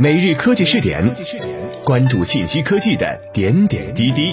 [0.00, 1.12] 每日科技试点，
[1.84, 4.32] 关注信息科技的点点滴滴。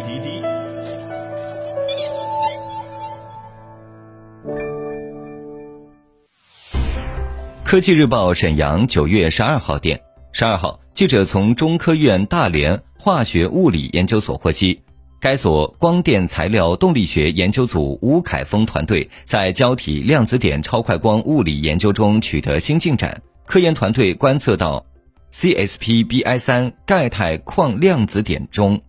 [7.64, 10.00] 科技日报沈阳九月十二号电，
[10.34, 14.84] 十二号，记者从中科院大连化学物理研究所获悉，
[15.20, 23.24] 该所光电材料动力学研究组吴凯峰团队在胶体量子点超快光物理研究中取得新进展。
[23.48, 24.86] 科研团队观测到。
[25.36, 28.80] CSPBI 三钙钛矿量子点中，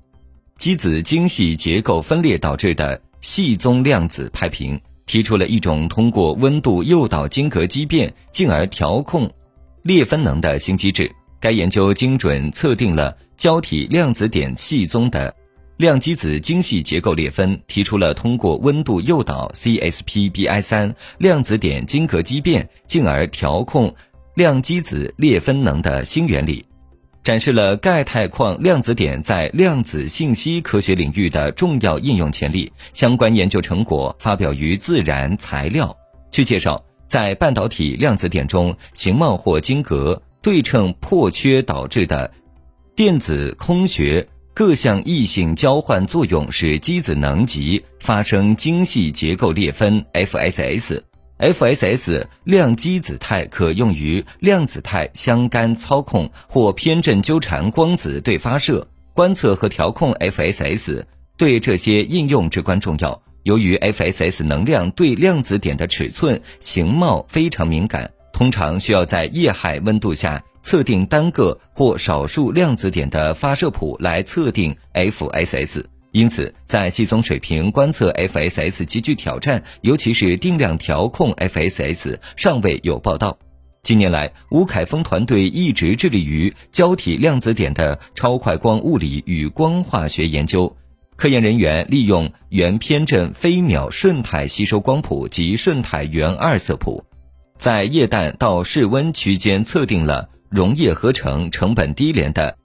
[0.56, 9.28] 基子精细结构分裂导致的细宗量子拍平，提出了一种通过温度诱导晶格畸变，进而调控
[9.82, 11.10] 裂分能的新机制。
[11.40, 15.34] 该研究精准测定了胶体量子点细宗的
[15.78, 23.92] 量基子精细结构裂分，提出了通过温度诱导 CSPBI 三量子点晶格畸变，进而调控。
[24.36, 26.66] 量基子裂分能的新原理，
[27.24, 32.70] 展示了钙钛矿量子点在量子信息科学领域的重要应用潜力。
[32.92, 35.86] 相关研究成果发表于《自然材料》。
[36.30, 42.30] 据介绍，在半导体量子点中，形貌或晶格对称破缺导致的
[42.94, 51.00] 电子空穴各项异性交换作用，使基子能级发生精细结构裂分 （FSS）。
[51.38, 60.14] FSS 量基子态可用于量子态相干操控或偏振纠缠光子对发射、观测和调控。
[60.14, 61.04] FSS
[61.36, 63.22] 对这些应用至关重要。
[63.42, 75.84] 由于 FSS 能量对量子点的尺寸、形貌非常敏感，通常需要在液氦温度下测定单个或少数量子点的发射谱来测定 FSS。
[76.16, 83.36] 因此，在细宗水平观测 FSS 极具挑战，尤其是定量调控 FSS 尚未有报道。
[83.82, 90.74] 近年来，吴凯峰团队一直致力于胶体量子点的超快光物理与光化学研究。
[91.16, 97.04] 科研人员利用原偏振飞秒瞬态吸收光谱及瞬态原二色谱，
[97.58, 102.56] 在液氮到室温区间测定了溶液合成成本低廉的。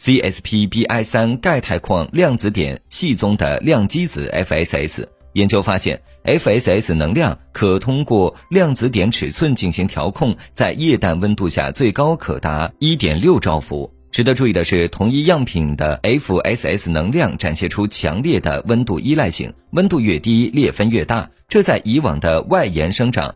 [0.00, 13.92] CSPBI 三钙钛矿量子点系中的量基子 FSS 研究发现，FSS 能量可通过量子点尺寸进行调控，在液氮温度下最高可达1.6兆伏。
[14.10, 23.34] 值得注意的是，同一样品的 FSS 能量展现出强烈的温度依赖性，温度越低裂分越大，这在以往的外延生长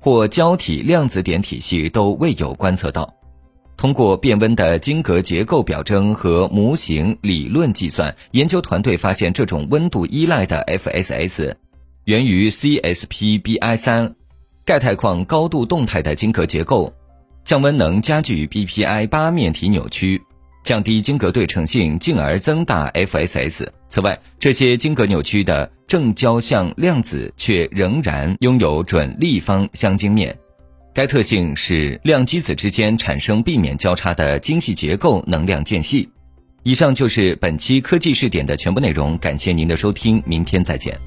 [0.00, 3.15] 或胶体量子点体系都未有观测到。
[3.76, 11.54] 通过变温的晶格结构表征和模型理论计算，研究团队发现，这种温度依赖的 FSS
[12.04, 14.14] 源于 CSPBI 三
[14.64, 16.92] 钙钛矿高度动态的晶格结构，
[17.44, 20.22] 降温能加剧 BPI 八面体扭曲，
[20.64, 23.66] 降低晶格对称性，进而增大 FSS。
[23.88, 30.36] 此外，这些晶格扭曲的正交相量子却仍然拥有准立方相晶面。
[30.96, 36.08] 该特性使量机子之间产生避免交叉的精细结构能量间隙。
[36.62, 40.98] 以上就是本期科技视点的全部内容，感谢您的收听，明天再见。